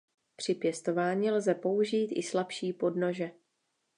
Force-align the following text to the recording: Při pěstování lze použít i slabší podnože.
Při 0.35 0.53
pěstování 0.53 1.31
lze 1.31 1.55
použít 1.55 2.11
i 2.15 2.23
slabší 2.23 2.73
podnože. 2.73 3.31